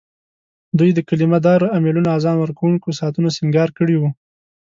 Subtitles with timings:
[0.79, 4.09] دوی د کلیمه دارو امېلونو، اذان ورکوونکو ساعتو سینګار کړي وو.